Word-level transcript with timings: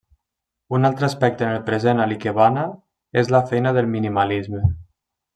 Un 0.77 0.87
altre 0.87 1.05
aspecte 1.07 1.43
en 1.47 1.51
el 1.57 1.67
present 1.67 2.01
a 2.05 2.07
l'ikebana 2.11 2.63
és 3.23 3.29
la 3.35 3.41
feina 3.53 3.75
del 3.79 3.91
minimalisme. 3.97 4.63